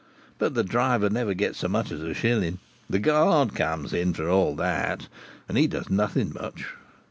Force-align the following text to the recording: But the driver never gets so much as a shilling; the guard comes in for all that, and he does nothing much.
But 0.39 0.55
the 0.55 0.63
driver 0.63 1.11
never 1.11 1.35
gets 1.35 1.59
so 1.59 1.67
much 1.67 1.91
as 1.91 2.01
a 2.01 2.15
shilling; 2.15 2.57
the 2.89 2.97
guard 2.97 3.53
comes 3.53 3.93
in 3.93 4.15
for 4.15 4.27
all 4.27 4.55
that, 4.55 5.07
and 5.47 5.59
he 5.59 5.67
does 5.67 5.91
nothing 5.91 6.33
much. 6.33 6.69